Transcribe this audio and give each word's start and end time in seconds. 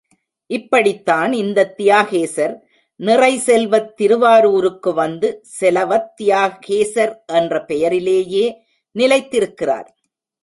இப்படித்தான் 0.49 1.33
இந்தத் 1.33 1.79
தியாகேசர், 1.79 2.55
நிறை 2.95 3.37
செல்வத் 3.37 3.91
திருவாரூருக்கு 3.95 4.93
வந்து 4.93 5.41
செலவத் 5.59 6.09
தியாகேசர் 6.21 7.13
என்ற 7.25 7.65
பெயரிலேயே 7.65 8.45
நிலைத்திருக்கிறார். 8.95 9.89